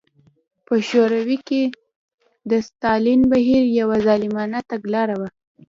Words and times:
په 0.65 0.75
شوروي 0.89 1.37
کې 1.47 1.63
د 2.51 2.53
ستالین 2.67 3.21
بهیر 3.31 3.63
یوه 3.79 3.97
ظالمانه 4.07 4.59
تګلاره 4.71 5.15
وه. 5.19 5.29